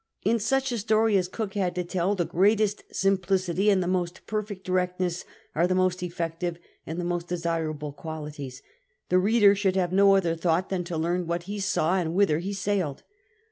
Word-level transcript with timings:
In 0.23 0.39
such 0.39 0.71
a 0.71 0.79
story 0.79 1.15
as 1.15 1.27
Cook 1.27 1.53
had 1.53 1.75
to 1.75 1.83
tell, 1.83 2.15
the 2.15 2.25
greatest 2.25 2.83
sim 2.91 3.19
plicity 3.19 3.71
and 3.71 3.83
the 3.83 3.87
most 3.87 4.25
perfect 4.25 4.63
directness 4.65 5.25
are 5.53 5.67
the 5.67 5.75
most 5.75 6.01
effective 6.01 6.57
and 6.87 6.99
the 6.99 7.03
most 7.05 7.27
desirable 7.27 7.93
qualities. 7.93 8.63
The 9.09 9.19
reader 9.19 9.53
should 9.53 9.75
have 9.75 9.93
no 9.93 10.15
other 10.15 10.35
thought 10.35 10.69
than 10.69 10.83
to 10.85 10.97
learn 10.97 11.27
what 11.27 11.43
he 11.43 11.59
saw 11.59 11.97
and 11.99 12.15
whither 12.15 12.39
he 12.39 12.51
sailed. 12.51 13.03